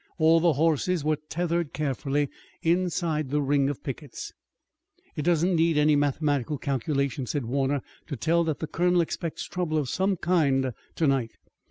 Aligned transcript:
All 0.17 0.39
the 0.39 0.53
horses 0.53 1.03
were 1.03 1.17
tethered 1.29 1.73
carefully 1.73 2.27
inside 2.63 3.29
the 3.29 3.39
ring 3.39 3.69
of 3.69 3.83
pickets. 3.83 4.33
"It 5.15 5.21
doesn't 5.21 5.55
need 5.55 5.77
any 5.77 5.95
mathematical 5.95 6.57
calculation," 6.57 7.27
said 7.27 7.45
Warner, 7.45 7.83
"to 8.07 8.15
tell 8.15 8.43
that 8.45 8.57
the 8.57 8.65
colonel 8.67 9.01
expects 9.01 9.43
trouble 9.45 9.77
of 9.77 9.89
some 9.89 10.17
kind 10.17 10.73
tonight. 10.95 11.37